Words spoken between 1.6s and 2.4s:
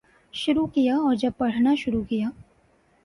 شروع کیا